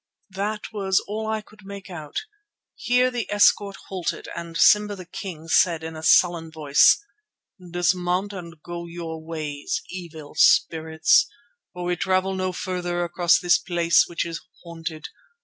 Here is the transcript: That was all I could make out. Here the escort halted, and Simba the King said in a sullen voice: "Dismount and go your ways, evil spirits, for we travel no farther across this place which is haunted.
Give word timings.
That 0.31 0.61
was 0.73 0.99
all 1.01 1.27
I 1.27 1.41
could 1.41 1.63
make 1.63 1.87
out. 1.87 2.21
Here 2.73 3.11
the 3.11 3.31
escort 3.31 3.75
halted, 3.89 4.27
and 4.35 4.57
Simba 4.57 4.95
the 4.95 5.05
King 5.05 5.47
said 5.47 5.83
in 5.83 5.95
a 5.95 6.01
sullen 6.01 6.49
voice: 6.51 6.97
"Dismount 7.69 8.33
and 8.33 8.59
go 8.63 8.87
your 8.87 9.23
ways, 9.23 9.83
evil 9.91 10.33
spirits, 10.33 11.27
for 11.73 11.83
we 11.83 11.95
travel 11.97 12.33
no 12.33 12.51
farther 12.51 13.03
across 13.03 13.37
this 13.37 13.59
place 13.59 14.07
which 14.07 14.25
is 14.25 14.41
haunted. 14.63 15.09